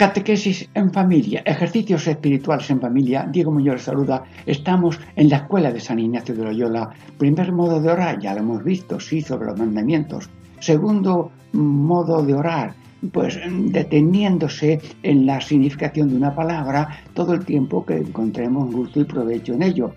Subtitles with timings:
[0.00, 3.28] Catequesis en familia, ejercicios espirituales en familia.
[3.30, 4.24] Diego Muñoz saluda.
[4.46, 6.88] Estamos en la escuela de San Ignacio de Loyola.
[7.18, 10.30] Primer modo de orar, ya lo hemos visto, sí, sobre los mandamientos.
[10.58, 12.72] Segundo modo de orar,
[13.12, 19.04] pues deteniéndose en la significación de una palabra todo el tiempo que encontremos gusto y
[19.04, 19.92] provecho en ello.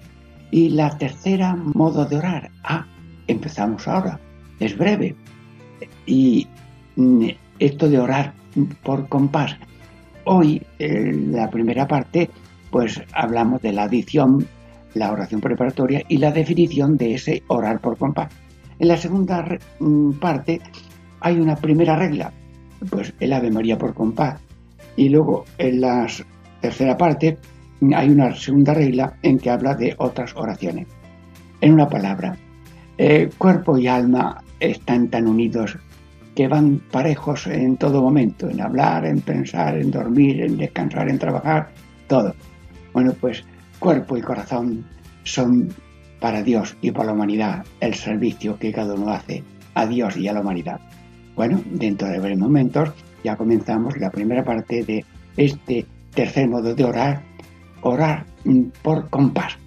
[0.52, 2.86] Y la tercera modo de orar, ah,
[3.28, 4.20] empezamos ahora,
[4.60, 5.16] es breve.
[6.06, 6.46] Y
[6.98, 7.28] mm,
[7.60, 8.34] esto de orar
[8.84, 9.56] por compás,
[10.26, 12.30] Hoy, en la primera parte,
[12.72, 14.48] pues hablamos de la adición,
[14.94, 18.34] la oración preparatoria y la definición de ese orar por compás.
[18.80, 19.46] En la segunda
[19.80, 20.62] mm, parte
[21.20, 22.32] hay una primera regla,
[22.90, 24.40] pues el Ave María por compás.
[24.96, 26.08] Y luego en la
[26.62, 27.38] tercera parte
[27.94, 30.88] hay una segunda regla en que habla de otras oraciones.
[31.62, 32.38] En una palabra,
[32.98, 35.78] eh, cuerpo y alma están tan unidos
[36.36, 41.20] que van parejos en todo momento, en hablar, en pensar, en dormir, en descansar, en
[41.20, 41.70] trabajar,
[42.08, 42.34] todo.
[42.94, 43.44] Bueno, pues
[43.80, 44.86] cuerpo y corazón
[45.24, 45.70] son
[46.20, 50.28] para Dios y para la humanidad el servicio que cada uno hace a Dios y
[50.28, 50.80] a la humanidad.
[51.36, 52.92] Bueno, dentro de breves momentos
[53.24, 55.06] ya comenzamos la primera parte de
[55.38, 57.22] este tercer modo de orar,
[57.82, 58.26] orar
[58.82, 59.58] por compás.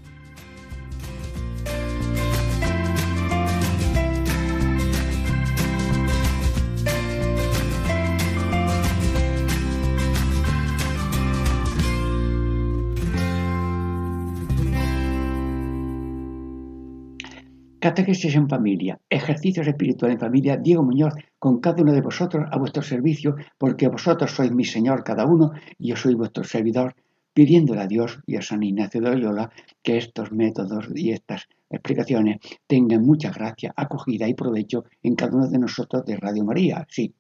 [17.79, 22.59] Catequesis en familia, ejercicios espirituales en familia, Diego Muñoz, con cada uno de vosotros a
[22.59, 26.97] vuestro servicio, porque vosotros sois mi Señor cada uno y yo soy vuestro servidor,
[27.35, 29.51] pidiéndole a Dios y a San Ignacio de Loyola
[29.83, 35.49] que estos métodos y estas explicaciones tengan mucha gracia, acogida y provecho en cada uno
[35.49, 36.87] de nosotros de Radio María.
[36.89, 37.15] Sí.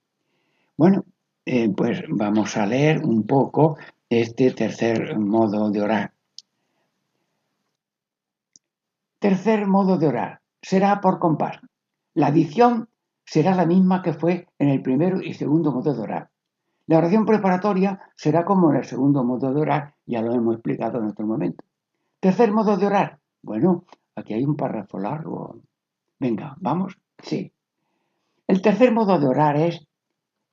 [0.75, 1.05] Bueno,
[1.45, 3.77] eh, pues vamos a leer un poco
[4.09, 6.13] este tercer modo de orar.
[9.19, 11.61] Tercer modo de orar será por compás.
[12.13, 12.89] La adición
[13.25, 16.31] será la misma que fue en el primero y segundo modo de orar.
[16.89, 20.99] La oración preparatoria será como en el segundo modo de orar, ya lo hemos explicado
[20.99, 21.65] en otro momento.
[22.19, 23.21] Tercer modo de orar.
[23.43, 23.85] Bueno,
[24.17, 25.61] aquí hay un párrafo largo.
[26.19, 26.99] Venga, vamos.
[27.23, 27.53] Sí.
[28.49, 29.87] El tercer modo de orar es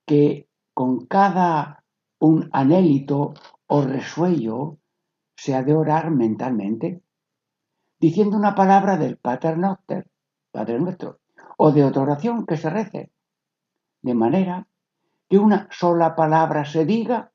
[0.06, 1.84] que con cada
[2.20, 3.34] un anélito
[3.66, 4.78] o resuello
[5.36, 7.02] se ha de orar mentalmente
[8.04, 10.06] diciendo una palabra del Pater Noster,
[10.52, 11.20] Padre Nuestro,
[11.56, 13.12] o de otra oración que se rece,
[14.02, 14.68] de manera
[15.30, 17.32] que una sola palabra se diga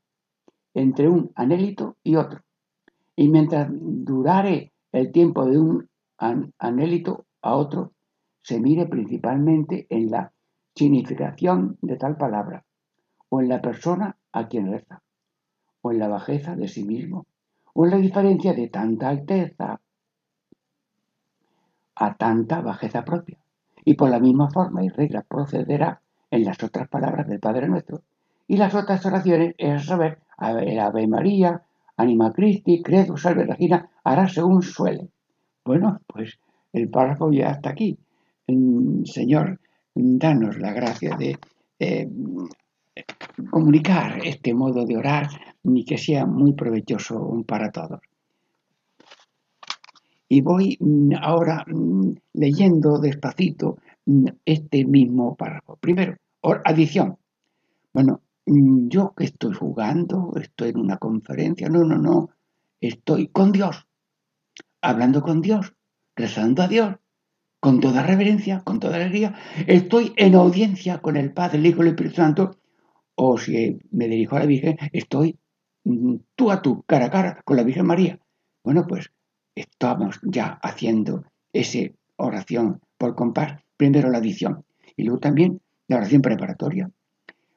[0.74, 2.42] entre un anélito y otro.
[3.16, 7.92] Y mientras durare el tiempo de un anélito a otro,
[8.42, 10.32] se mire principalmente en la
[10.74, 12.66] significación de tal palabra,
[13.30, 15.00] o en la persona a quien reza,
[15.80, 17.24] o en la bajeza de sí mismo,
[17.72, 19.80] o en la diferencia de tanta alteza
[21.98, 23.38] a tanta bajeza propia.
[23.84, 26.00] Y por la misma forma y regla procederá
[26.30, 28.02] en las otras palabras del Padre Nuestro.
[28.46, 31.62] Y las otras oraciones es saber, el Ave María,
[31.96, 35.08] Anima Christi, Credo, Salve Regina, hará según suele.
[35.64, 36.38] Bueno, pues
[36.72, 37.98] el párrafo ya está aquí.
[38.46, 39.58] Mm, Señor,
[39.94, 41.38] danos la gracia de
[41.80, 42.08] eh,
[43.50, 45.28] comunicar este modo de orar
[45.64, 48.00] y que sea muy provechoso para todos.
[50.28, 55.76] Y voy mm, ahora mm, leyendo despacito mm, este mismo párrafo.
[55.76, 56.16] Primero,
[56.64, 57.18] adición.
[57.92, 62.30] Bueno, yo que estoy jugando, estoy en una conferencia, no, no, no,
[62.80, 63.86] estoy con Dios,
[64.80, 65.74] hablando con Dios,
[66.16, 66.96] rezando a Dios,
[67.60, 69.34] con toda reverencia, con toda alegría,
[69.66, 72.58] estoy en audiencia con el Padre, el Hijo y el Espíritu Santo,
[73.16, 75.38] o si me dirijo a la Virgen, estoy
[76.34, 78.20] tú a tú, cara a cara, con la Virgen María.
[78.62, 79.10] Bueno, pues
[79.60, 81.80] estamos ya haciendo esa
[82.16, 84.64] oración por compás, primero la adición
[84.96, 86.90] y luego también la oración preparatoria,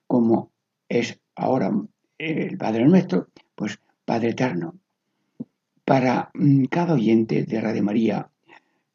[0.08, 0.52] como
[0.90, 1.72] es ahora
[2.18, 4.76] el Padre Nuestro, pues Padre Eterno.
[5.86, 8.30] Para mm, cada oyente de Radio María,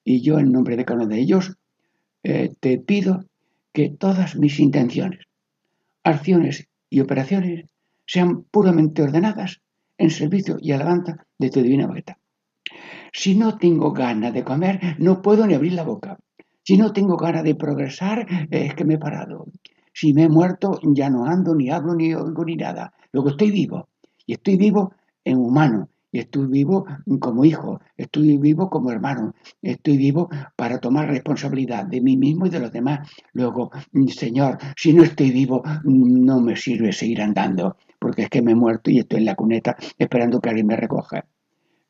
[0.05, 1.57] y yo en nombre de cada uno de ellos,
[2.23, 3.25] eh, te pido
[3.73, 5.27] que todas mis intenciones,
[6.05, 7.67] acciones y operaciones
[8.07, 9.61] sean puramente ordenadas
[9.99, 12.17] en servicio y alabanza de tu divina majestad
[13.19, 16.19] Si no tengo ganas de comer, no puedo ni abrir la boca.
[16.63, 19.47] Si no tengo ganas de progresar, es que me he parado.
[19.95, 22.93] Si me he muerto, ya no ando, ni hablo, ni oigo, ni nada.
[23.13, 23.89] Luego estoy vivo.
[24.27, 24.93] Y estoy vivo
[25.25, 25.89] en humano.
[26.13, 26.85] Y estoy vivo
[27.19, 27.81] como hijo.
[27.97, 29.35] Estoy vivo como hermano.
[29.63, 33.09] Estoy vivo para tomar responsabilidad de mí mismo y de los demás.
[33.33, 33.71] Luego,
[34.09, 37.79] Señor, si no estoy vivo, no me sirve seguir andando.
[37.99, 40.77] Porque es que me he muerto y estoy en la cuneta esperando que alguien me
[40.77, 41.25] recoja.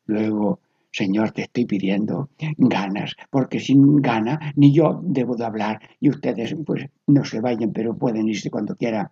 [0.05, 0.61] Luego,
[0.91, 6.55] Señor, te estoy pidiendo ganas, porque sin ganas ni yo debo de hablar y ustedes
[6.65, 9.09] pues no se vayan, pero pueden irse cuando quieran.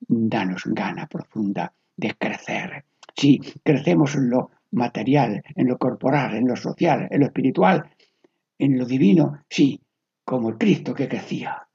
[0.00, 2.84] Danos gana profunda de crecer.
[3.14, 7.90] Si crecemos en lo material, en lo corporal, en lo social, en lo espiritual,
[8.58, 9.80] en lo divino, sí,
[10.24, 11.68] como el Cristo que crecía,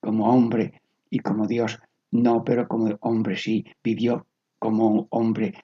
[0.00, 4.26] como hombre y como Dios, no, pero como hombre sí, vivió
[4.58, 5.54] como hombre,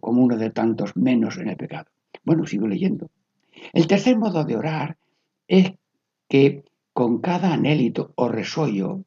[0.00, 1.91] como uno de tantos menos en el pecado.
[2.24, 3.10] Bueno, sigo leyendo.
[3.72, 4.96] El tercer modo de orar
[5.46, 5.72] es
[6.28, 9.04] que con cada anhélito o resollo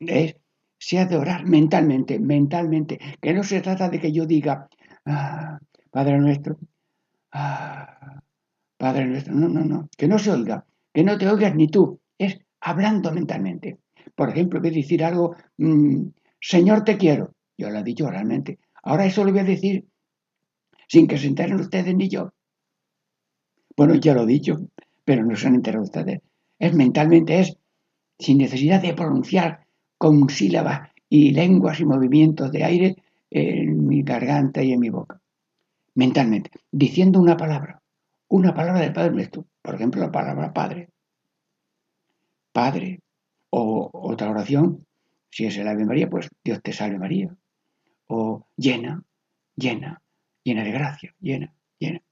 [0.00, 0.36] es,
[0.78, 4.68] sea de orar mentalmente, mentalmente, que no se trata de que yo diga,
[5.04, 5.58] ah,
[5.90, 6.58] Padre nuestro,
[7.32, 8.22] ah,
[8.76, 12.00] Padre nuestro, no, no, no, que no se oiga, que no te oigas ni tú,
[12.18, 13.78] es hablando mentalmente.
[14.14, 16.06] Por ejemplo, voy a decir algo, mm,
[16.40, 19.84] Señor te quiero, yo lo he dicho oralmente, ahora eso lo voy a decir
[20.90, 22.32] sin que se enteren ustedes ni yo.
[23.76, 24.58] Bueno, ya lo he dicho,
[25.04, 26.20] pero no se han enterado ustedes.
[26.58, 27.56] Es mentalmente, es
[28.18, 29.66] sin necesidad de pronunciar
[29.96, 32.96] con sílabas y lenguas y movimientos de aire
[33.30, 35.20] en mi garganta y en mi boca.
[35.94, 37.80] Mentalmente, diciendo una palabra,
[38.26, 40.88] una palabra del Padre nuestro, por ejemplo, la palabra Padre.
[42.52, 42.98] Padre,
[43.50, 44.84] o otra oración,
[45.30, 47.32] si es el Ave María, pues Dios te salve María.
[48.08, 49.04] O llena,
[49.54, 50.02] llena,
[50.50, 52.02] llena de gracia, llena, llena.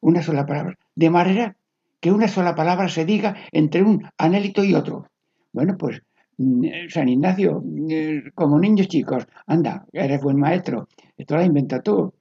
[0.00, 0.76] Una sola palabra.
[0.94, 1.56] De manera
[2.00, 5.08] que una sola palabra se diga entre un anhélito y otro.
[5.52, 6.02] Bueno, pues
[6.38, 11.82] mm, San Ignacio, mm, como niños chicos, anda, eres buen maestro, esto lo has inventado
[11.82, 12.14] tú.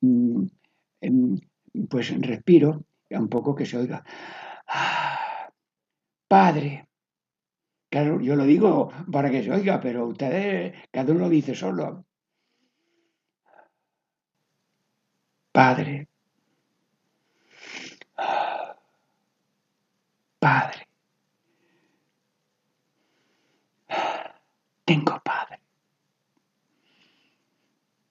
[0.00, 0.46] Mm,
[1.02, 1.38] em,
[1.88, 4.02] pues respiro, un poco que se oiga.
[6.28, 6.86] Padre.
[7.90, 12.06] Claro, yo lo digo para que se oiga, pero ustedes, cada uno lo dice solo.
[15.52, 16.06] Padre,
[20.38, 20.88] Padre,
[24.84, 25.60] tengo Padre,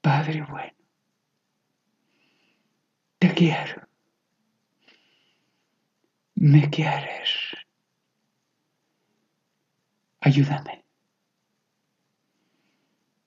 [0.01, 0.73] Padre bueno,
[3.19, 3.87] te quiero,
[6.35, 7.55] me quieres,
[10.21, 10.83] ayúdame,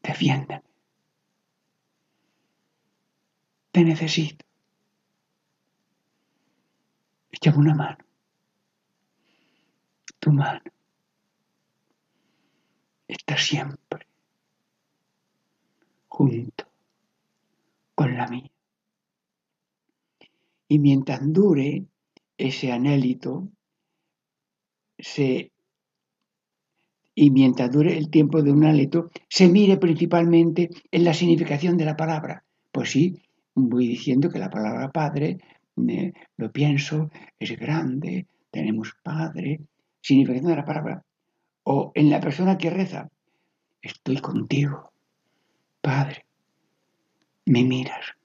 [0.03, 0.72] defiéndeme.
[3.73, 4.45] Te necesito.
[7.33, 8.05] Échame una mano.
[10.21, 10.63] Tu mano
[13.07, 14.07] está siempre
[16.09, 16.65] junto
[17.95, 18.51] con la mía.
[20.69, 21.87] Y mientras dure
[22.37, 23.49] ese anhélito,
[24.99, 25.53] se,
[27.15, 31.85] y mientras dure el tiempo de un anhélito, se mire principalmente en la significación de
[31.85, 32.45] la palabra.
[32.71, 33.22] Pues sí,
[33.55, 35.39] voy diciendo que la palabra padre,
[36.37, 39.61] lo pienso, es grande, tenemos padre,
[40.01, 41.05] significación de la palabra.
[41.65, 43.09] O en la persona que reza,
[43.81, 44.93] estoy contigo,
[45.81, 46.27] padre,
[47.47, 48.17] me miras,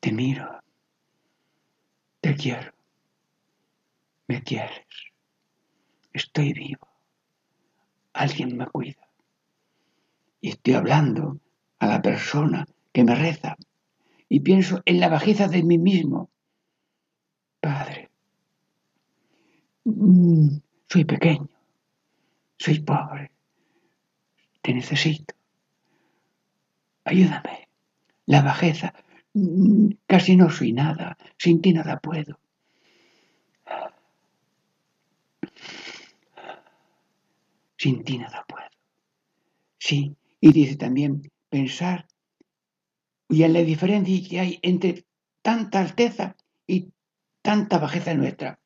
[0.00, 0.62] te miro,
[2.20, 2.72] te quiero,
[4.28, 4.86] me quieres,
[6.12, 6.88] estoy vivo,
[8.12, 9.08] alguien me cuida.
[10.40, 11.40] Y estoy hablando
[11.78, 13.56] a la persona que me reza
[14.28, 16.30] y pienso en la bajeza de mí mismo.
[17.60, 18.10] Padre,
[19.84, 20.48] mm,
[20.88, 21.48] soy pequeño,
[22.58, 23.30] soy pobre,
[24.62, 25.34] te necesito.
[27.04, 27.68] Ayúdame.
[28.26, 28.92] La bajeza,
[29.34, 32.38] mm, casi no soy nada, sin ti nada puedo.
[37.78, 38.66] Sin ti nada puedo.
[39.78, 42.08] Sí, y dice también pensar
[43.28, 45.04] y en la diferencia que hay entre
[45.42, 46.92] tanta alteza y
[47.42, 48.60] tanta bajeza nuestra.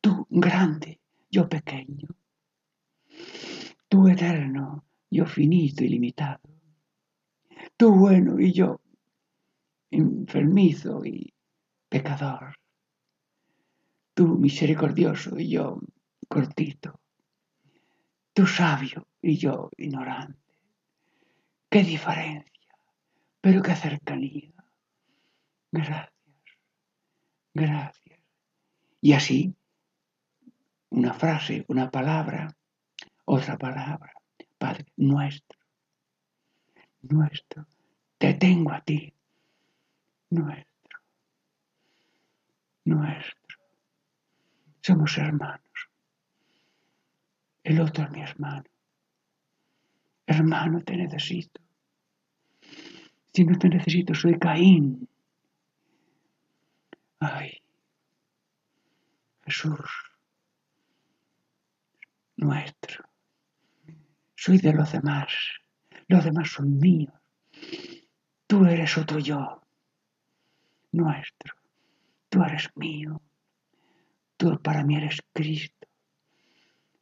[0.00, 1.00] Tú grande,
[1.30, 2.08] yo pequeño.
[3.88, 6.40] Tú eterno, yo finito y limitado.
[7.76, 8.80] Tú bueno y yo
[9.90, 11.32] enfermizo y
[11.88, 12.54] pecador.
[14.14, 15.80] Tú misericordioso y yo
[16.28, 17.00] cortito.
[18.32, 20.38] Tú sabio y yo ignorante.
[21.70, 22.55] ¿Qué diferencia?
[23.46, 24.52] Pero qué cercanía.
[25.70, 26.12] Gracias.
[27.54, 28.20] gracias.
[29.00, 29.54] Y así,
[30.90, 32.56] una frase, una palabra,
[33.24, 34.12] otra palabra.
[34.58, 35.60] Padre nuestro,
[37.02, 37.68] nuestro,
[38.18, 39.14] te tengo a ti,
[40.30, 40.98] nuestro,
[42.84, 43.58] nuestro.
[44.80, 45.88] Somos hermanos.
[47.62, 48.64] El otro es mi hermano.
[50.26, 51.65] Hermano, te necesito.
[53.36, 55.06] Si no te necesito, soy Caín.
[57.20, 57.52] Ay,
[59.44, 59.90] Jesús,
[62.38, 63.04] nuestro.
[64.34, 65.34] Soy de los demás.
[66.08, 67.12] Los demás son míos.
[68.46, 69.60] Tú eres otro yo.
[70.92, 71.56] Nuestro.
[72.30, 73.20] Tú eres mío.
[74.38, 75.86] Tú para mí eres Cristo.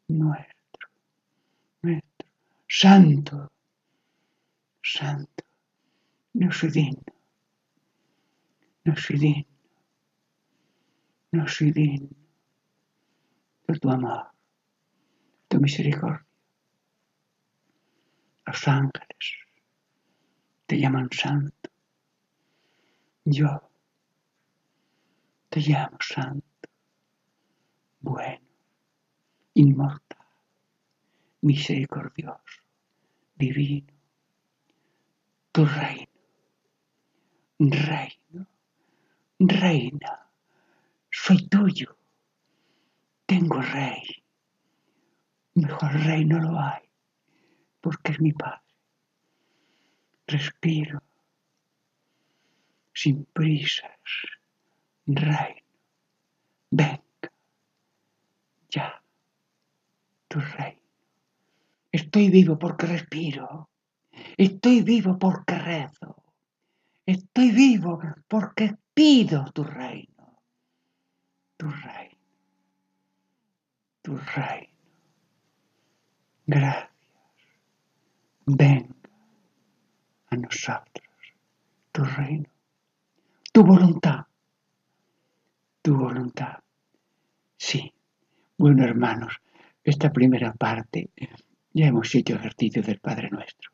[0.09, 0.89] Nuestro.
[1.83, 2.29] Nuestro.
[2.67, 3.53] Santo.
[4.83, 5.44] Santo.
[6.35, 7.03] No soy digno.
[8.85, 9.47] No soy digno.
[11.33, 12.09] No soy digno
[13.67, 14.27] de tu amor,
[15.49, 16.27] tu misericordia.
[18.47, 19.27] Los ángeles
[20.67, 21.71] te llaman santo.
[23.25, 23.71] Yo
[25.49, 26.69] te llamo santo,
[28.01, 28.47] bueno,
[29.55, 30.27] inmortal,
[31.43, 32.61] misericordioso,
[33.37, 33.93] divino.
[35.53, 36.04] Tu reino,
[37.59, 38.47] reino,
[39.39, 40.31] reina,
[41.11, 41.97] soy tuyo.
[43.27, 44.23] Tengo rey.
[45.55, 46.83] Mejor rey no lo hay
[47.81, 48.61] porque es mi Padre.
[50.27, 51.03] Respiro,
[52.95, 53.91] sin prisas,
[55.05, 55.69] reino,
[56.71, 57.03] venga,
[58.71, 59.03] ya,
[60.29, 60.81] tu reino.
[61.93, 63.69] Estoy vivo porque respiro,
[64.39, 66.24] estoy vivo porque rezo,
[67.07, 70.43] estoy vivo porque pido tu reino,
[71.57, 72.19] tu reino,
[74.03, 74.75] tu reino.
[76.47, 76.95] Gracias
[78.47, 78.95] venga
[80.31, 81.05] a nosotros
[81.93, 82.51] tu reino,
[83.53, 84.27] tu voluntad,
[85.81, 86.59] tu voluntad.
[87.57, 87.93] Sí,
[88.59, 89.41] bueno hermanos,
[89.83, 91.11] esta primera parte
[91.73, 93.71] ya hemos hecho ejercicio del Padre Nuestro.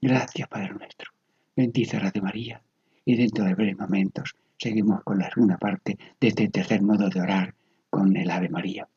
[0.00, 1.17] Gracias Padre Nuestro.
[1.58, 2.62] Bendice Radio María.
[3.04, 7.52] Y dentro de breves momentos seguimos con la parte de este tercer modo de orar
[7.90, 8.88] con el Ave María.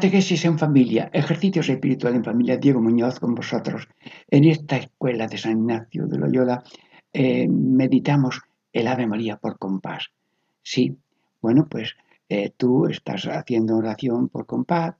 [0.00, 2.56] Catequesis en familia, ejercicios espirituales en familia.
[2.56, 3.86] Diego Muñoz con vosotros.
[4.30, 6.64] En esta escuela de San Ignacio de Loyola
[7.12, 8.40] eh, meditamos
[8.72, 10.06] el Ave María por compás.
[10.62, 10.96] Sí,
[11.42, 11.96] bueno, pues
[12.30, 14.94] eh, tú estás haciendo oración por compás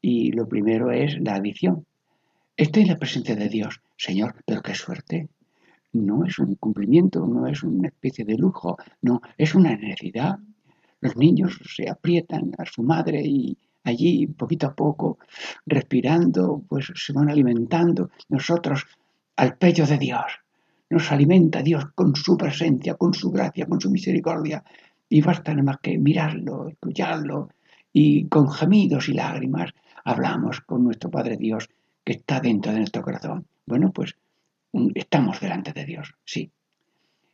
[0.00, 1.84] y lo primero es la adición.
[2.56, 3.82] Estoy en la presencia de Dios.
[3.98, 5.28] Señor, pero qué suerte.
[5.92, 10.38] No es un cumplimiento, no es una especie de lujo, no, es una necesidad.
[11.02, 15.18] Los niños se aprietan a su madre y allí poquito a poco,
[15.64, 18.10] respirando, pues se van alimentando.
[18.28, 18.86] Nosotros
[19.36, 20.40] al pecho de Dios.
[20.88, 24.62] Nos alimenta Dios con su presencia, con su gracia, con su misericordia.
[25.08, 27.50] Y basta nada más que mirarlo, escucharlo
[27.92, 29.72] y con gemidos y lágrimas
[30.04, 31.68] hablamos con nuestro Padre Dios
[32.04, 33.46] que está dentro de nuestro corazón.
[33.66, 34.16] Bueno, pues
[34.94, 36.50] estamos delante de Dios, sí.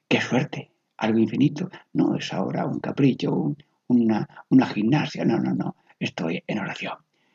[0.09, 1.71] Qué suerte, algo infinito.
[1.95, 3.55] No es ahora un capricho,
[3.89, 6.95] una, una gimnasia, no, no, no estoy en oración.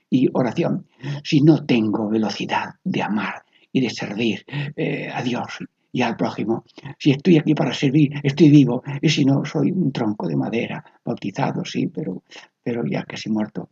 [0.09, 0.85] Y oración,
[1.23, 4.45] si no tengo velocidad de amar y de servir
[4.75, 5.59] eh, a Dios
[5.91, 6.63] y al prójimo,
[6.97, 10.83] si estoy aquí para servir, estoy vivo, y si no, soy un tronco de madera,
[11.03, 12.23] bautizado, sí, pero,
[12.63, 13.69] pero ya casi muerto,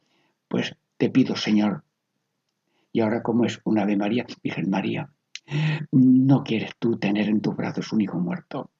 [0.47, 1.83] pues te pido, Señor,
[2.91, 5.09] y ahora como es una Ave María, Virgen María,
[5.91, 8.71] no quieres tú tener en tus brazos un hijo muerto,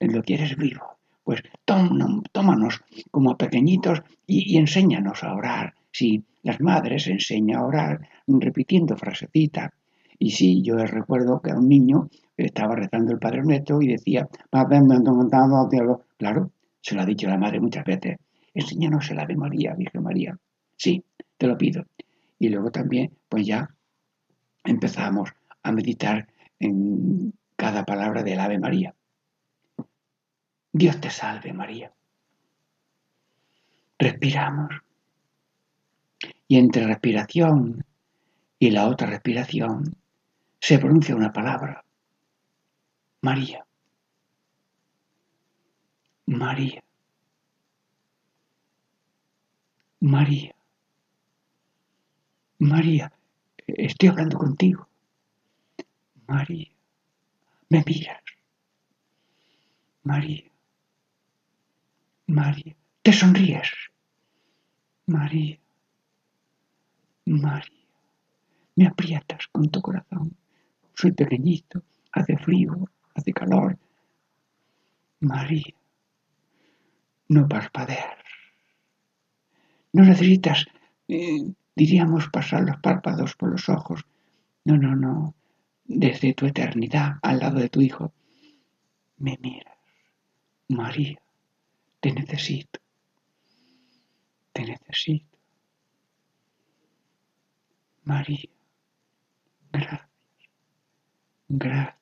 [0.00, 0.97] lo quieres vivo,
[1.28, 5.74] pues tómanos como pequeñitos y, enséñanos a orar.
[5.92, 9.74] Sí, las madres enseñan a orar repitiendo frasecita.
[10.18, 14.26] Y sí, yo recuerdo que a un niño estaba rezando el Padre Nuestro y decía,
[16.16, 18.16] claro, se lo ha dicho la madre muchas veces,
[18.54, 20.38] enséñanos el Ave María, Virgen María.
[20.78, 21.04] Sí,
[21.36, 21.84] te lo pido.
[22.38, 23.68] Y luego también, pues ya
[24.64, 25.28] empezamos
[25.62, 26.26] a meditar
[26.58, 28.94] en cada palabra del Ave María.
[30.72, 31.92] Dios te salve María.
[33.98, 34.70] Respiramos.
[36.46, 37.84] Y entre respiración
[38.58, 39.96] y la otra respiración
[40.60, 41.84] se pronuncia una palabra.
[43.20, 43.66] María.
[46.26, 46.82] María.
[50.00, 50.54] María.
[52.58, 53.12] María.
[53.66, 54.88] Estoy hablando contigo.
[56.26, 56.68] María.
[57.70, 58.22] Me miras.
[60.02, 60.44] María.
[62.28, 63.72] María, te sonríes.
[65.06, 65.58] María,
[67.24, 67.86] María,
[68.76, 70.36] me aprietas con tu corazón.
[70.92, 73.78] Soy pequeñito, hace frío, hace calor.
[75.20, 75.74] María,
[77.28, 78.18] no parpadear.
[79.94, 80.66] No necesitas,
[81.08, 84.04] eh, diríamos, pasar los párpados por los ojos.
[84.66, 85.34] No, no, no.
[85.82, 88.12] Desde tu eternidad al lado de tu Hijo,
[89.16, 89.78] me miras.
[90.68, 91.18] María,
[92.00, 92.80] te necesito.
[94.52, 95.38] Te necesito.
[98.04, 98.50] María,
[99.72, 100.08] gracias.
[101.48, 101.98] Gracias.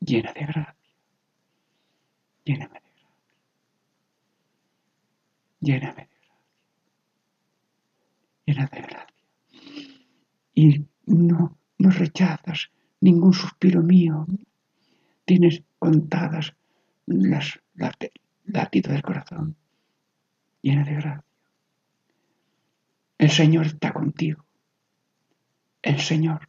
[0.00, 0.76] Llena de gracia.
[2.44, 3.08] Lléname de gracia.
[5.60, 6.34] Lléname de gracia.
[8.46, 9.24] Llena de gracia.
[10.54, 14.26] Y no, no rechazas ningún suspiro mío.
[15.24, 16.54] Tienes contadas
[17.06, 17.60] las
[18.44, 19.56] latido del corazón,
[20.62, 21.24] llena de gracia.
[23.18, 24.44] El Señor está contigo.
[25.82, 26.48] El Señor.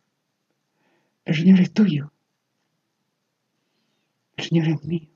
[1.25, 2.11] El Señor es tuyo.
[4.37, 5.09] El Señor es mío.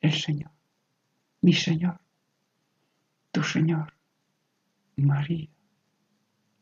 [0.00, 0.50] El Señor.
[1.40, 2.00] Mi Señor.
[3.30, 3.94] Tu Señor.
[4.96, 5.48] María.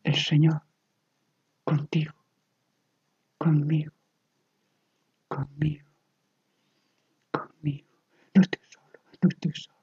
[0.03, 0.61] El Señor.
[1.63, 2.13] Contigo.
[3.37, 3.93] Conmigo.
[5.27, 5.91] Conmigo.
[8.33, 9.77] No estoy solo, no estoy solo.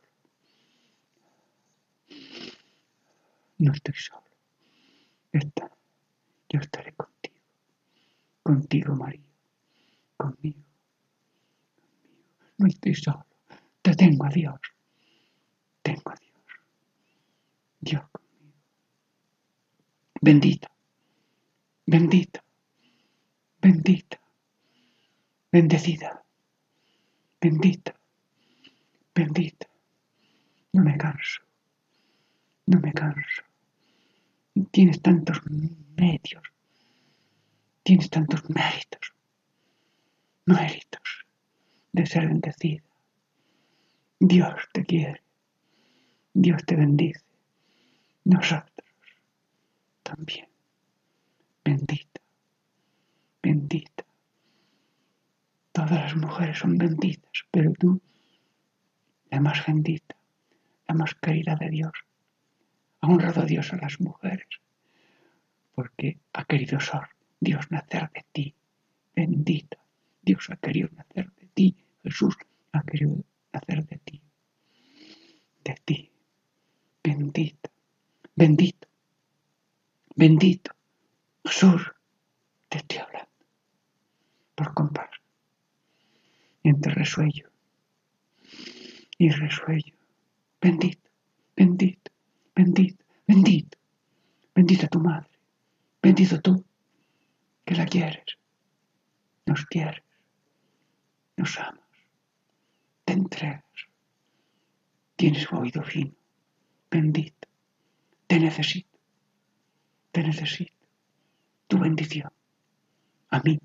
[3.59, 4.25] No estoy solo.
[5.33, 5.71] Está,
[6.49, 7.37] yo estaré contigo.
[8.43, 9.23] Contigo, María.
[10.17, 10.37] Conmigo.
[10.37, 10.65] Conmigo.
[12.59, 13.27] No estoy solo.
[13.83, 14.61] Te tengo a Dios.
[15.83, 16.43] Tengo a Dios.
[17.81, 18.59] Dios conmigo.
[20.21, 20.71] Bendita.
[21.87, 22.45] Bendita.
[23.61, 24.21] Bendita.
[25.53, 26.25] Bendecida.
[27.41, 27.98] Bendita
[29.19, 29.67] bendita.
[30.73, 31.41] No me canso,
[32.67, 33.43] no me canso.
[34.71, 35.39] Tienes tantos
[35.97, 36.45] medios,
[37.83, 39.13] tienes tantos méritos,
[40.47, 41.27] méritos
[41.93, 42.83] de ser bendecida.
[44.21, 45.23] Dios te quiere,
[46.35, 47.25] Dios te bendice,
[48.25, 48.85] nosotros
[50.03, 50.49] también.
[51.65, 52.21] Bendita,
[53.43, 54.05] bendita.
[55.73, 58.01] Todas las mujeres son benditas, pero tú
[59.31, 60.17] la más bendita,
[60.87, 61.93] la más querida de Dios.
[63.01, 64.49] Ha honrado Dios a las mujeres,
[65.75, 67.09] porque ha querido ser
[67.41, 68.55] Dios nacer de ti.
[69.15, 69.79] Bendita.
[70.23, 71.77] Dios ha querido nacer de ti.
[72.03, 72.37] Jesús
[72.73, 74.23] ha querido nacer de ti.
[75.65, 76.11] De ti.
[77.03, 77.71] Bendita.
[78.35, 78.89] Bendito.
[80.15, 80.73] Bendito.
[81.45, 81.93] Jesús,
[82.69, 83.31] te estoy hablando.
[84.55, 85.11] Por compás.
[86.65, 87.49] Entre resuello
[89.19, 89.95] y resuello.
[90.61, 91.11] Bendito,
[91.57, 92.11] bendito,
[92.55, 93.79] bendito, bendito.
[94.55, 95.31] Bendita tu madre.
[96.03, 96.65] Bendito tú,
[97.65, 98.39] que la quieres.
[99.47, 100.03] Nos quieres.
[101.37, 101.81] Nos amas.
[103.05, 103.63] Te entregas.
[105.17, 106.13] Tienes oído fino.
[106.91, 107.49] Bendito.
[108.27, 108.99] Te necesito.
[110.13, 110.73] Te necesito.
[111.69, 112.33] Tu bendición.
[113.31, 113.59] A mí.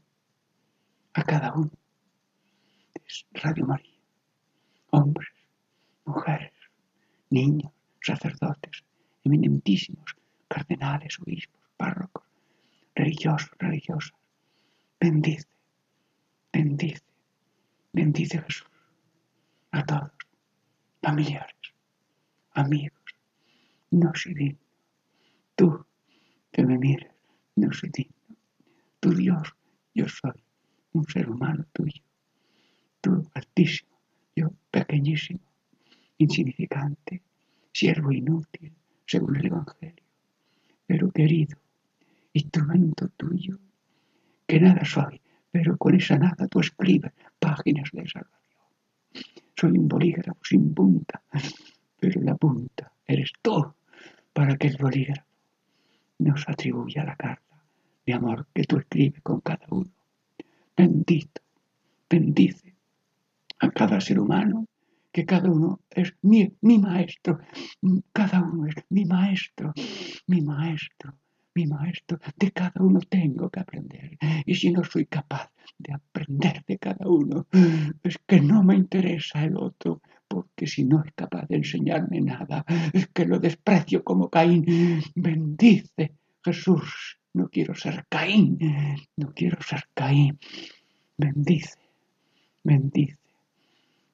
[1.13, 1.71] A cada uno.
[3.05, 3.99] Es Radio María.
[4.91, 5.32] Hombres,
[6.05, 6.53] mujeres,
[7.29, 8.83] niños, sacerdotes,
[9.23, 10.15] eminentísimos,
[10.47, 12.23] cardenales, obispos, párrocos,
[12.95, 14.13] religiosos, religiosas.
[14.99, 15.47] Bendice,
[16.51, 17.03] bendice,
[17.91, 18.67] bendice Jesús
[19.71, 20.11] a todos,
[21.01, 21.55] familiares,
[22.51, 23.01] amigos.
[23.89, 24.59] No soy digno.
[25.55, 25.85] Tú
[26.51, 27.11] que me mires,
[27.55, 28.37] no soy digno.
[28.99, 29.55] Tu Dios,
[29.95, 30.43] yo soy
[30.93, 32.03] un ser humano tuyo.
[33.01, 33.99] Tú altísimo,
[34.35, 35.41] yo pequeñísimo,
[36.17, 37.21] insignificante,
[37.71, 38.73] siervo inútil,
[39.06, 40.04] según el Evangelio.
[40.86, 41.58] Pero querido,
[42.34, 43.60] instrumento tuyo,
[44.47, 45.21] que nada soy,
[45.52, 48.34] pero con esa nada tú escribes páginas de salvación.
[49.56, 51.21] Soy un bolígrafo sin punta,
[51.99, 53.73] pero la punta eres tú
[54.34, 55.28] para que el bolígrafo
[56.19, 57.63] nos atribuya la carta
[58.06, 59.91] de amor que tú escribes con cada uno.
[60.76, 61.41] Bendito,
[62.10, 62.76] bendice
[63.60, 64.65] a cada ser humano,
[65.13, 67.39] que cada uno es mi, maestro,
[68.12, 69.71] cada uno es mi maestro,
[70.26, 71.13] mi maestro,
[71.54, 74.17] mi maestro, de cada uno tengo que aprender.
[74.45, 77.47] Y si no soy capaz de aprender de cada uno,
[78.02, 82.65] es que no me interesa el otro, porque si no es capaz de enseñarme nada,
[82.91, 84.65] es que lo desprecio como Caín.
[85.13, 88.58] Bendice, Jesús, no quiero ser Caín,
[89.15, 90.39] no quiero ser Caín.
[91.15, 91.78] Bendice,
[92.63, 93.19] bendice,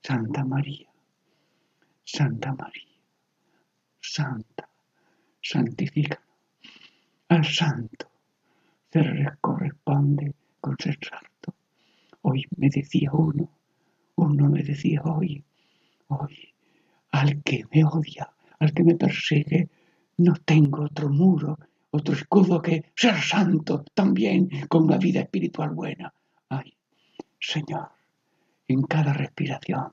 [0.04, 0.89] Santa María,
[2.12, 2.98] Santa María,
[4.02, 4.68] Santa,
[5.42, 6.20] santifica
[7.28, 8.10] al santo
[8.92, 11.54] se le corresponde con ser santo.
[12.24, 13.48] Hoy me decía uno,
[14.16, 15.44] uno me decía hoy,
[16.08, 16.52] hoy,
[17.12, 19.70] al que me odia, al que me persigue,
[20.18, 21.60] no tengo otro muro,
[21.92, 26.12] otro escudo que ser santo también con una vida espiritual buena.
[26.50, 26.74] Ay,
[27.40, 27.90] Señor,
[28.68, 29.92] en cada respiración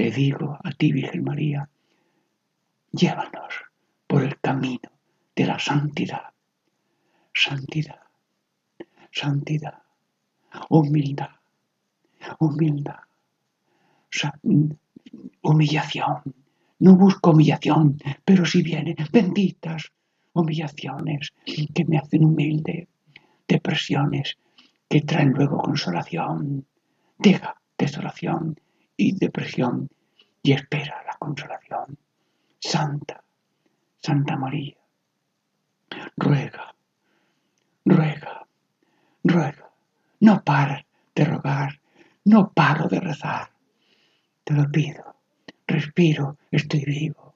[0.00, 1.68] te digo a ti, Virgen María,
[2.90, 3.52] llévanos
[4.06, 4.90] por el camino
[5.36, 6.32] de la santidad.
[7.34, 8.00] Santidad,
[9.12, 9.82] santidad,
[10.70, 11.28] humildad,
[12.38, 13.00] humildad,
[15.42, 16.34] humillación.
[16.78, 19.92] No busco humillación, pero si vienen benditas
[20.32, 21.34] humillaciones
[21.74, 22.88] que me hacen humilde,
[23.46, 24.38] depresiones
[24.88, 26.64] que traen luego consolación,
[27.18, 28.58] deja desolación
[29.00, 29.88] y depresión
[30.42, 31.96] y espera la consolación.
[32.58, 33.24] Santa,
[33.96, 34.76] Santa María,
[36.16, 36.74] ruega,
[37.84, 38.46] ruega,
[39.24, 39.70] ruega.
[40.20, 40.84] No paro
[41.14, 41.80] de rogar,
[42.24, 43.50] no paro de rezar.
[44.44, 45.16] Te lo pido.
[45.66, 47.34] Respiro, estoy vivo.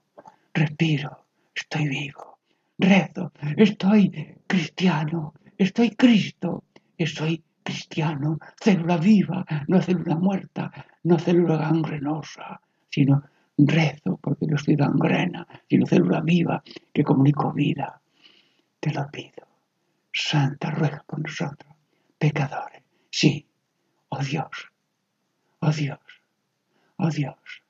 [0.53, 1.25] Respiro,
[1.55, 2.39] estoy vivo.
[2.79, 6.65] Rezo, estoy cristiano, estoy Cristo,
[6.99, 10.71] estoy cristiano, célula viva, no célula muerta,
[11.05, 13.23] no célula gangrenosa, sino
[13.57, 16.63] rezo porque no estoy gangrena, sino célula viva
[16.93, 18.01] que comunico vida.
[18.81, 19.47] Te lo pido.
[20.13, 21.75] Santa, ruega por nosotros,
[22.19, 22.83] pecadores.
[23.11, 23.47] Sí,
[24.09, 24.71] oh Dios,
[25.61, 25.99] oh Dios,
[26.97, 27.63] oh Dios,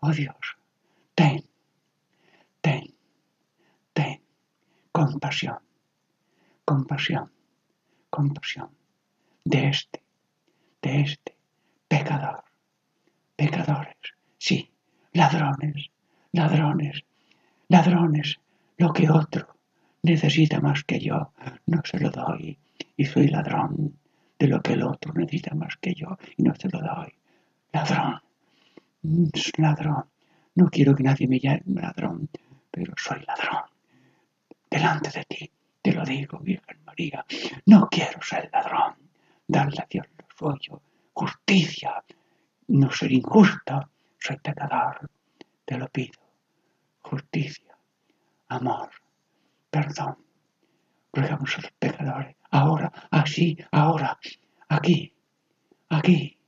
[0.00, 0.56] oh Dios,
[1.14, 1.44] ten,
[2.60, 2.94] ten,
[3.92, 4.22] ten.
[4.90, 5.58] Compasión,
[6.64, 7.30] compasión,
[8.10, 8.70] compasión.
[9.44, 10.02] De este,
[10.80, 11.36] de este
[11.88, 12.44] pecador,
[13.42, 13.96] pecadores,
[14.38, 14.70] sí,
[15.12, 15.90] ladrones,
[16.30, 17.04] ladrones,
[17.68, 18.38] ladrones,
[18.78, 19.56] lo que otro
[20.02, 21.32] necesita más que yo,
[21.66, 22.56] no se lo doy.
[22.96, 23.98] Y soy ladrón
[24.38, 27.12] de lo que el otro necesita más que yo y no se lo doy.
[27.72, 28.20] Ladrón,
[29.58, 30.04] ladrón.
[30.54, 32.28] No quiero que nadie me llame ladrón,
[32.70, 33.64] pero soy ladrón.
[34.70, 35.50] Delante de ti,
[35.80, 37.24] te lo digo, Virgen María,
[37.66, 38.94] no quiero ser ladrón.
[39.48, 40.80] Darle a Dios lo suyo,
[41.12, 42.04] justicia,
[42.68, 45.10] no ser injusto, soy pecador.
[45.64, 46.20] Te lo pido,
[47.00, 47.72] justicia
[48.52, 48.90] amor,
[49.70, 50.16] perdón.
[51.12, 54.18] Ruegamos a los pecadores, ahora, así, ahora,
[54.68, 55.12] aquí,
[55.88, 56.38] aquí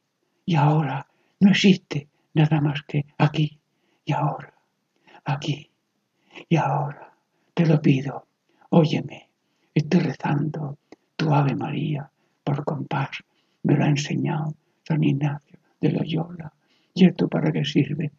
[0.44, 1.06] y ahora.
[1.40, 3.60] No existe nada más que aquí
[4.04, 4.54] y ahora,
[5.24, 5.70] aquí
[6.48, 7.12] y ahora.
[7.52, 8.26] Te lo pido,
[8.70, 9.30] óyeme,
[9.74, 10.78] estoy rezando
[11.16, 12.10] tu Ave María
[12.42, 13.10] por compás.
[13.62, 15.53] Me lo ha enseñado San Ignacio
[15.84, 16.52] de Loyola.
[16.94, 18.12] ¿Y esto para qué sirve?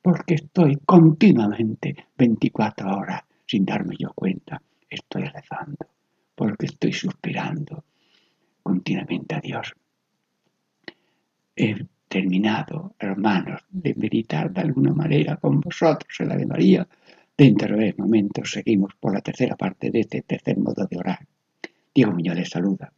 [0.00, 4.62] Porque estoy continuamente 24 horas sin darme yo cuenta.
[4.88, 5.86] Estoy rezando,
[6.34, 7.84] porque estoy suspirando
[8.62, 9.74] continuamente a Dios.
[11.54, 16.88] He terminado, hermanos, de meditar de alguna manera con vosotros en la de María.
[17.36, 21.26] Dentro de momentos seguimos por la tercera parte de este tercer modo de orar.
[21.94, 22.92] Diego Muñoz les saluda.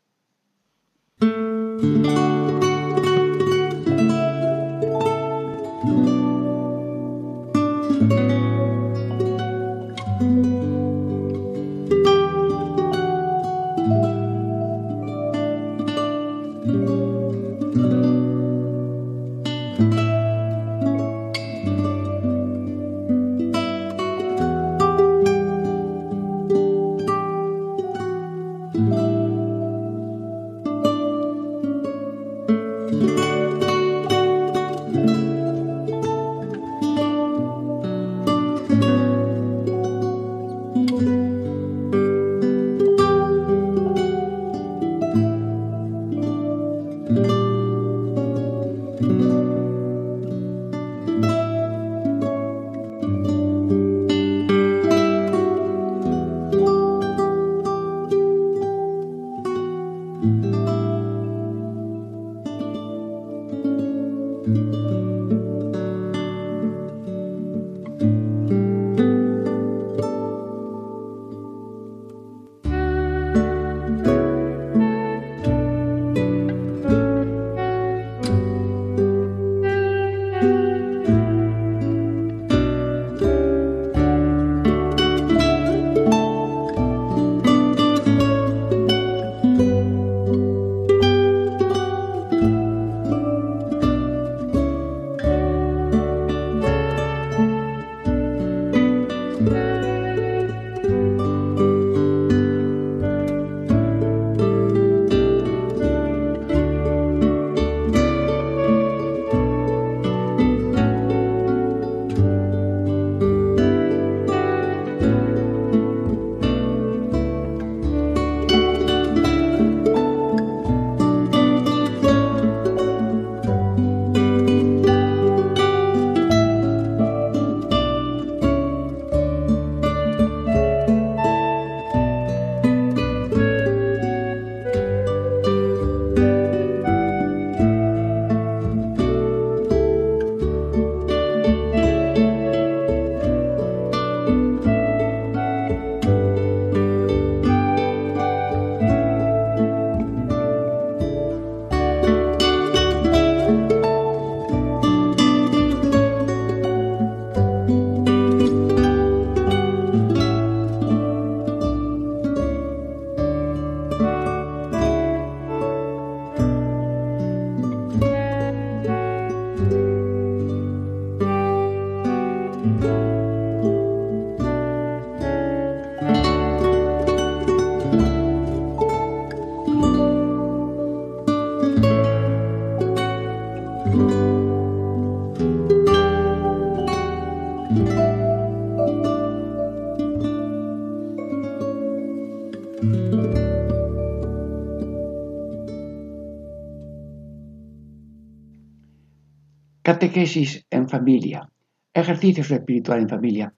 [200.05, 201.49] Catequesis en familia,
[201.95, 203.55] ejercicios espirituales en familia.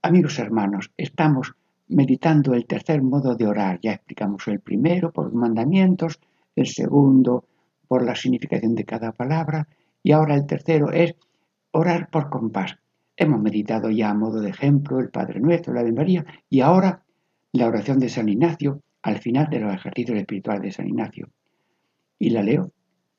[0.00, 1.52] Amigos hermanos, estamos
[1.88, 3.78] meditando el tercer modo de orar.
[3.82, 6.18] Ya explicamos el primero por los mandamientos,
[6.56, 7.44] el segundo
[7.86, 9.68] por la significación de cada palabra
[10.02, 11.16] y ahora el tercero es
[11.72, 12.78] orar por compás.
[13.14, 17.04] Hemos meditado ya a modo de ejemplo el Padre Nuestro, la de María y ahora
[17.52, 21.28] la oración de San Ignacio al final de los ejercicios espirituales de San Ignacio.
[22.18, 22.72] Y la leo.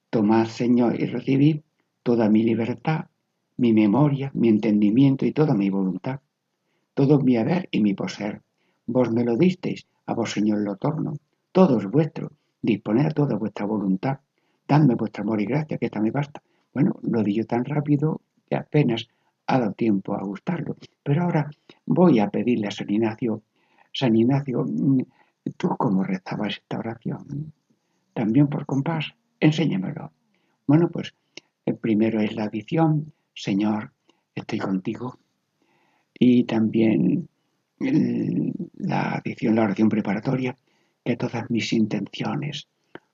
[0.10, 1.62] Tomad, Señor, y recibid
[2.04, 3.06] toda mi libertad,
[3.58, 6.20] mi memoria, mi entendimiento y toda mi voluntad,
[6.94, 8.42] todo mi haber y mi poseer.
[8.88, 11.14] Vos me lo disteis, a vos Señor lo torno,
[11.52, 14.20] todo es vuestro, disponed a toda vuestra voluntad,
[14.68, 16.42] dadme vuestro amor y gracia, que esta me basta.
[16.74, 19.08] Bueno, lo di yo tan rápido que apenas
[19.48, 20.78] ha dado tiempo a gustarlo.
[21.04, 21.50] Pero ahora
[21.86, 23.44] voy a pedirle a San Ignacio,
[23.92, 25.02] San Ignacio, mm,
[25.58, 27.54] ¿tú cómo rezabas esta oración?
[28.14, 30.12] También por compás, enséñamelo.
[30.68, 31.14] Bueno, pues
[31.66, 33.92] el primero es la adición, Señor,
[34.36, 35.20] estoy contigo.
[36.14, 37.28] Y también
[37.80, 40.56] la adición, la oración preparatoria,
[41.04, 42.68] que todas mis intenciones,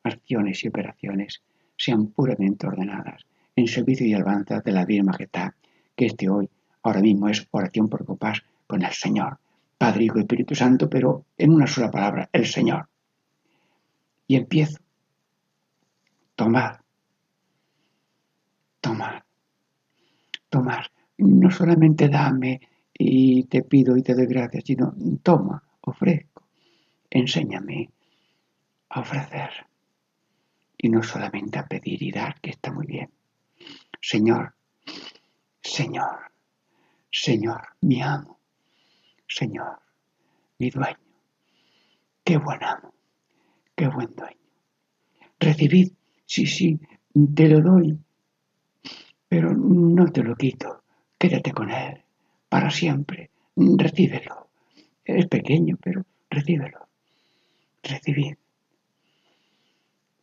[0.04, 1.42] acciones y operaciones
[1.78, 5.52] sean puramente ordenadas en servicio y alabanza de la Virgen Majestad,
[5.96, 6.50] que este hoy,
[6.84, 9.40] ahora mismo, es oración por copas con el Señor,
[9.78, 12.88] Padre, Hijo y Espíritu Santo, pero en una sola palabra, el Señor.
[14.28, 14.80] Y empiezo.
[16.36, 16.82] Tomar,
[18.82, 19.26] tomar,
[20.50, 20.92] tomar.
[21.18, 22.62] No solamente dame
[22.94, 26.48] y te pido y te doy gracias, sino toma, ofrezco,
[27.10, 27.90] enséñame
[28.90, 29.50] a ofrecer.
[30.78, 33.10] Y no solamente a pedir y dar, que está muy bien.
[34.00, 34.54] Señor,
[35.62, 36.32] Señor,
[37.12, 38.40] Señor, mi amo,
[39.28, 39.80] Señor,
[40.60, 40.98] mi dueño.
[42.24, 42.94] Qué buen amo,
[43.76, 44.38] qué buen dueño.
[45.40, 45.94] Recibid,
[46.26, 46.80] sí, sí,
[47.36, 48.00] te lo doy,
[49.28, 50.84] pero no te lo quito.
[51.18, 52.02] Quédate con él
[52.50, 53.30] para siempre.
[53.56, 54.50] Recíbelo.
[55.04, 56.88] Es pequeño, pero recíbelo.
[57.84, 58.36] Recibid.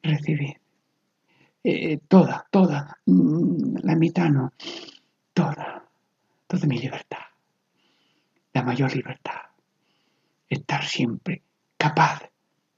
[0.02, 0.56] Recibid.
[1.66, 4.52] Eh, toda, toda, mm, la mitad no,
[5.32, 5.88] toda,
[6.46, 7.24] toda mi libertad,
[8.52, 9.40] la mayor libertad,
[10.46, 11.40] estar siempre
[11.78, 12.30] capaz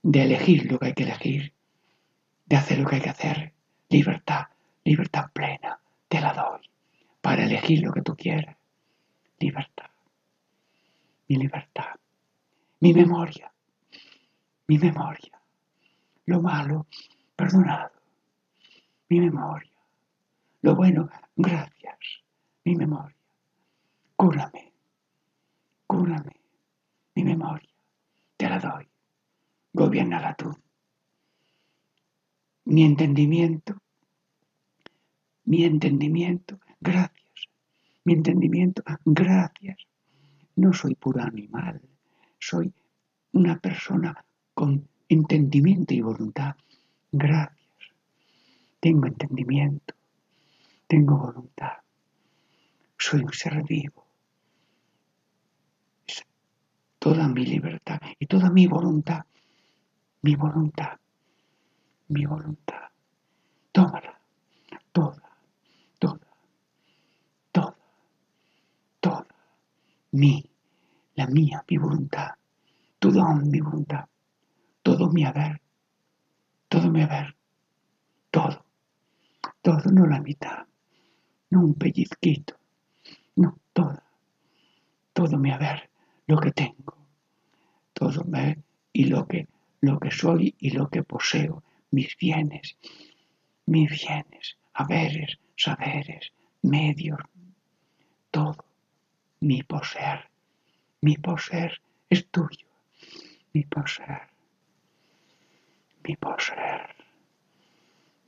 [0.05, 1.53] de elegir lo que hay que elegir,
[2.45, 3.53] de hacer lo que hay que hacer,
[3.89, 4.45] libertad,
[4.85, 6.71] libertad plena, te la doy,
[7.21, 8.57] para elegir lo que tú quieras,
[9.39, 9.91] libertad,
[11.29, 11.95] mi libertad,
[12.81, 13.53] mi memoria,
[14.69, 15.41] mi memoria,
[16.27, 16.87] lo malo,
[17.35, 17.97] perdonado
[19.09, 19.73] mi memoria.
[20.63, 21.99] Lo bueno, gracias,
[22.65, 23.17] mi memoria.
[24.17, 24.73] Cúrame,
[25.87, 26.33] cúrame,
[27.15, 27.71] mi memoria.
[28.37, 28.89] Te la doy.
[29.73, 30.51] Gobiernala tú.
[32.65, 33.77] Mi entendimiento,
[35.47, 37.49] mi entendimiento, gracias.
[38.05, 39.79] Mi entendimiento, gracias.
[40.55, 41.81] No soy puro animal,
[42.39, 42.73] soy
[43.33, 46.55] una persona con entendimiento y voluntad.
[47.11, 47.57] Gracias
[48.87, 49.95] tengo entendimiento,
[50.87, 51.79] tengo voluntad,
[52.97, 54.07] soy un ser vivo.
[56.07, 56.25] Es
[57.01, 59.25] toda mi libertad y toda mi voluntad,
[60.23, 61.01] mi voluntad,
[62.09, 62.91] mi voluntad.
[63.73, 64.21] Tómala,
[64.93, 65.41] toda,
[65.99, 66.29] toda,
[69.01, 69.27] toda,
[70.17, 70.51] mi,
[71.15, 72.31] la mía, mi voluntad,
[72.99, 74.07] todo mi voluntad,
[74.83, 75.61] todo mi haber,
[76.69, 77.37] todo mi haber,
[78.31, 78.67] todo
[79.67, 80.65] todo, no la mitad,
[81.51, 82.55] no un pellizquito,
[83.35, 84.01] no, todo,
[85.13, 85.91] todo mi haber,
[86.29, 86.97] lo que tengo,
[87.93, 89.49] todo me, y lo que,
[89.81, 92.77] lo que soy y lo que poseo, mis bienes,
[93.67, 97.19] mis bienes, haberes, saberes, medios,
[98.31, 98.66] todo,
[99.41, 100.29] mi poseer,
[101.03, 102.67] mi poseer es tuyo,
[103.53, 104.29] mi poseer,
[106.05, 106.95] mi poseer,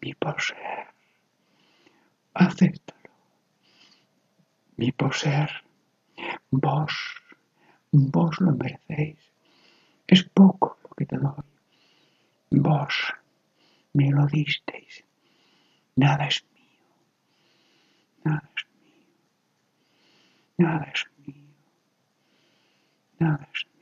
[0.02, 0.88] mi poseer
[2.38, 3.10] acéptalo.
[4.76, 5.50] Mi poseer,
[6.50, 6.94] vos,
[7.90, 9.18] vos lo merecéis.
[10.06, 11.44] Es poco lo que te doy.
[12.50, 12.94] Vos
[13.92, 15.04] me lo disteis.
[15.96, 16.64] Nada es mío.
[18.24, 18.57] Nada.
[20.58, 21.54] Nada es mío.
[23.20, 23.78] Nada es mío.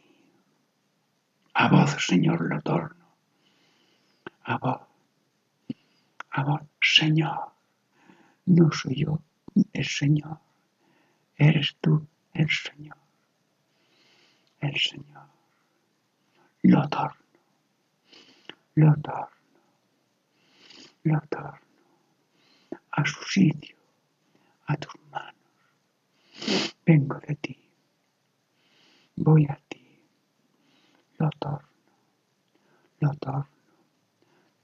[1.55, 3.07] A vos, Señor, lo torno.
[4.45, 4.81] A vos.
[6.31, 7.53] A vos, Señor.
[8.45, 9.23] No soy yo,
[9.73, 10.39] el Señor.
[11.37, 12.99] Eres tú el Señor.
[14.61, 15.29] El Señor.
[16.63, 17.17] Lo torno.
[18.75, 19.29] Lo torno.
[21.05, 21.59] Lo torno.
[22.91, 23.77] A su sitio.
[24.67, 25.36] A tus manos.
[26.85, 27.71] Vengo de ti.
[29.17, 29.83] Voy a ti.
[31.19, 31.69] Lo torno.
[33.01, 33.49] Lo torno.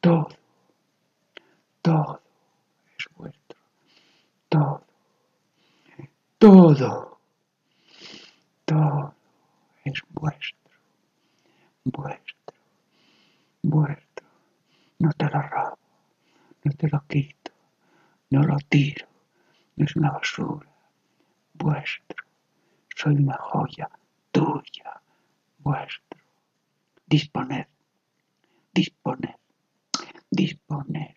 [0.00, 0.28] Todo.
[1.82, 2.22] Todo
[2.96, 3.62] es vuestro
[4.52, 4.84] todo,
[6.38, 7.20] todo,
[8.64, 9.14] todo
[9.84, 10.70] es vuestro,
[11.84, 12.54] vuestro,
[13.62, 14.26] vuestro.
[14.98, 15.78] No te lo robo,
[16.64, 17.52] no te lo quito,
[18.30, 19.06] no lo tiro,
[19.76, 20.68] no es una basura,
[21.62, 22.16] vuestro.
[22.96, 23.88] Soy una joya
[24.30, 25.00] tuya,
[25.58, 26.20] vuestro.
[27.06, 27.66] Disponed,
[28.72, 29.36] disponed,
[30.30, 31.16] disponed,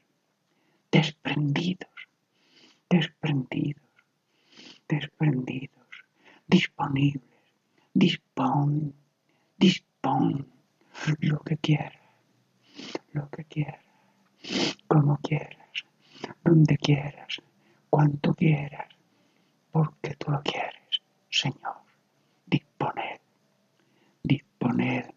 [0.92, 1.96] desprendidos
[2.90, 3.90] desprendidos,
[4.88, 5.88] desprendidos,
[6.48, 7.24] disponibles,
[7.94, 8.96] dispón,
[9.58, 10.48] dispón,
[11.20, 12.00] lo que quieras,
[13.12, 13.84] lo que quieras,
[14.88, 15.86] como quieras,
[16.44, 17.42] donde quieras,
[17.90, 18.95] cuanto quieras,
[19.76, 21.76] porque tú lo quieres, Señor.
[22.46, 23.20] Disponed,
[24.24, 25.14] disponed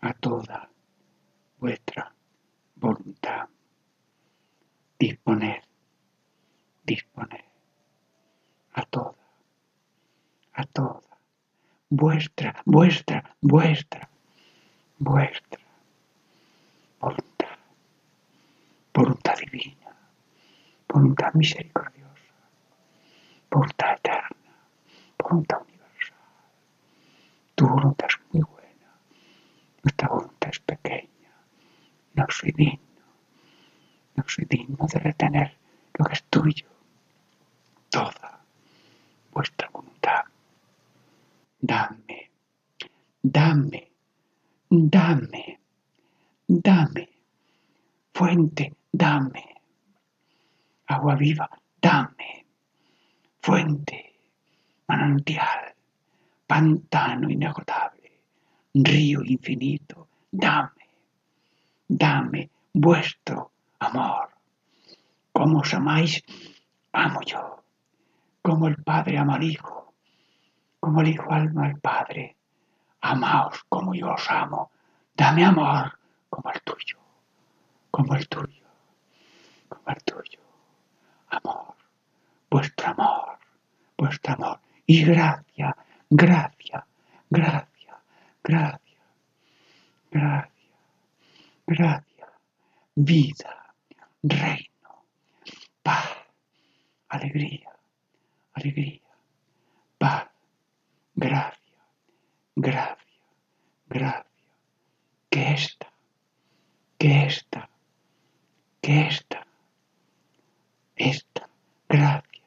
[0.00, 0.70] a toda
[1.58, 2.10] vuestra
[2.76, 3.46] voluntad.
[4.98, 5.60] Disponed,
[6.86, 7.44] disponed
[8.72, 9.18] a toda,
[10.54, 11.02] a toda
[11.90, 14.08] vuestra, vuestra, vuestra,
[17.00, 17.58] voluntad,
[18.94, 19.94] voluntad divina,
[20.88, 22.02] voluntad misericordiosa,
[23.50, 24.54] voluntad eterna,
[25.18, 26.16] voluntad universal.
[27.54, 28.90] Tu voluntad es muy buena,
[29.82, 31.32] nuestra voluntad es pequeña,
[32.14, 33.04] no soy digno,
[34.16, 35.58] no soy digno de retener
[35.98, 36.68] lo que es tuyo,
[37.90, 38.40] toda
[39.32, 40.24] vuestra voluntad.
[41.60, 42.30] Dame,
[43.22, 43.92] dame,
[44.68, 45.60] dame,
[46.48, 47.08] dame,
[48.12, 49.44] fuente, dame,
[50.86, 51.48] agua viva,
[51.80, 52.46] dame,
[53.42, 54.14] fuente,
[54.86, 55.74] manantial,
[56.46, 58.22] pantano inagotable,
[58.74, 60.86] río infinito, dame,
[61.88, 64.30] dame vuestro amor.
[65.32, 66.22] Como os amáis,
[66.92, 67.64] amo yo.
[68.42, 69.94] Como el Padre ama al Hijo,
[70.80, 72.36] como el Hijo ama al Padre.
[73.00, 74.70] Amaos como yo os amo.
[75.16, 75.98] Dame amor
[76.30, 76.98] como el tuyo,
[77.90, 78.66] como el tuyo,
[79.68, 80.40] como el tuyo.
[81.30, 81.74] Amor,
[82.48, 83.38] vuestro amor,
[83.98, 84.60] vuestro amor.
[84.86, 85.76] Y gracia,
[86.08, 86.86] gracia,
[87.28, 88.02] gracia,
[88.38, 89.00] gracia,
[90.12, 90.50] gracia,
[91.66, 92.28] gracia,
[92.94, 93.74] vida,
[94.22, 94.90] reino,
[95.82, 96.08] paz,
[97.08, 97.70] alegría,
[98.54, 99.10] alegría,
[99.98, 100.28] paz,
[101.16, 101.82] gracia,
[102.54, 103.01] gracia,
[103.92, 104.32] gracia.
[105.30, 105.90] Que esta,
[106.98, 107.70] que esta,
[108.82, 109.46] que esta,
[110.94, 111.48] esta,
[111.88, 112.44] gracia,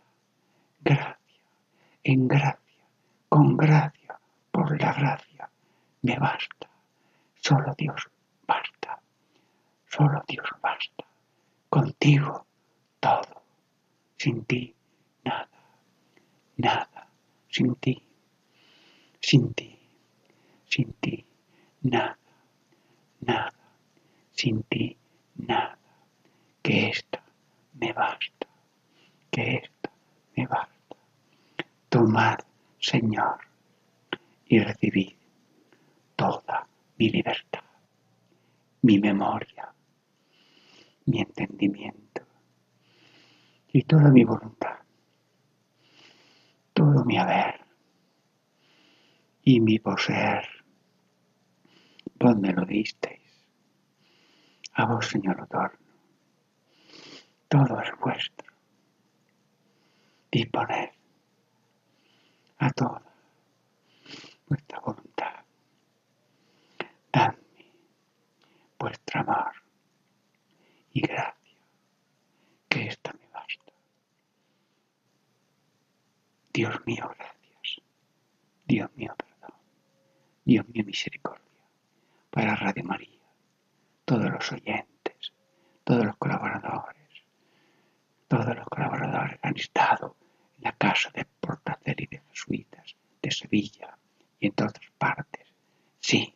[0.82, 1.18] gracia,
[2.04, 2.86] en gracia,
[3.28, 4.20] con gracia,
[4.52, 5.50] por la gracia,
[6.04, 6.70] me basta.
[7.42, 8.08] Solo Dios
[8.48, 9.02] basta.
[9.88, 11.06] Solo Dios basta.
[11.70, 12.46] Contigo
[13.00, 13.42] todo.
[14.16, 14.76] Sin ti
[15.24, 15.50] nada.
[16.58, 17.08] Nada.
[17.50, 18.08] Sin ti.
[19.20, 19.80] Sin ti.
[20.70, 21.26] Sin ti
[21.90, 22.18] nada.
[23.22, 23.52] Nada.
[24.32, 24.98] Sin ti
[25.36, 25.78] nada.
[26.62, 27.24] Que esta
[27.74, 28.48] me basta.
[29.32, 29.92] Que esta
[30.36, 30.96] me basta.
[31.90, 32.40] Tomad,
[32.80, 33.40] Señor,
[34.48, 35.14] y recibid
[36.16, 36.68] toda
[36.98, 37.64] mi libertad,
[38.82, 39.74] mi memoria,
[41.06, 42.22] mi entendimiento
[43.72, 44.78] y toda mi voluntad,
[46.74, 47.60] todo mi haber
[49.44, 50.55] y mi poseer.
[52.20, 53.22] Me lo disteis,
[54.74, 55.78] a vos, Señor, otorno.
[57.48, 58.52] Todo es vuestro.
[60.32, 60.90] Disponed
[62.58, 63.02] a toda
[64.48, 65.46] vuestra voluntad.
[67.14, 67.38] Dadme
[68.80, 69.54] vuestro amor
[70.94, 71.58] y gracia,
[72.70, 73.72] que esta me basta.
[76.54, 77.82] Dios mío, gracias.
[78.66, 79.58] Dios mío, perdón.
[80.44, 81.45] Dios mío, misericordia.
[82.36, 83.22] Para Radio María,
[84.04, 85.32] todos los oyentes,
[85.86, 87.10] todos los colaboradores,
[88.28, 90.18] todos los colaboradores que han estado
[90.58, 93.98] en la casa de Portacer y de Jesuitas de Sevilla
[94.38, 95.48] y en todas partes.
[96.02, 96.36] Sí,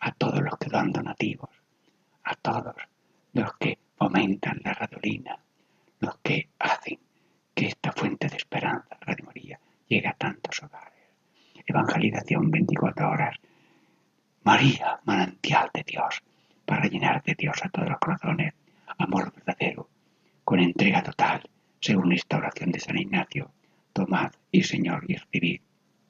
[0.00, 1.50] a todos los que dan donativos,
[2.24, 2.74] a todos
[3.32, 5.38] los que fomentan la radolina,
[6.00, 6.98] los que hacen
[7.54, 11.12] que esta fuente de esperanza, Radio María, llegue a tantos hogares.
[11.64, 13.36] Evangelización 24 horas.
[14.46, 16.22] María, manantial de Dios,
[16.64, 18.54] para llenar de Dios a todos los corazones.
[18.96, 19.88] Amor verdadero,
[20.44, 23.50] con entrega total, según esta oración de San Ignacio.
[23.92, 25.60] Tomad y Señor y recibid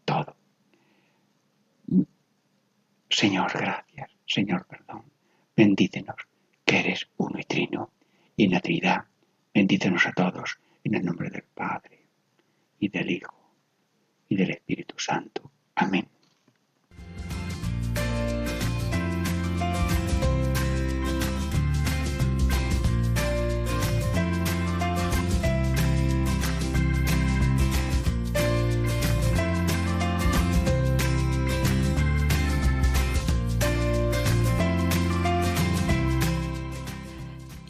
[0.04, 0.36] todo.
[3.08, 4.10] Señor, gracias.
[4.26, 5.04] Señor, perdón.
[5.56, 6.16] Bendícenos,
[6.66, 7.90] que eres uno y trino.
[8.36, 9.04] Y en la Trinidad,
[9.54, 10.12] bendícenos a